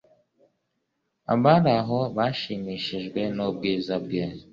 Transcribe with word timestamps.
Abari 1.33 1.71
aho 1.79 1.99
bashimishijwe 2.15 3.21
nubwiza 3.35 3.93
bwe 4.05 4.23